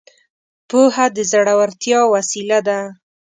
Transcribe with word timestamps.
پوهه 0.69 1.05
د 1.15 1.17
زړورتيا 1.31 1.99
وسيله 2.13 2.59
ده. 2.67 2.79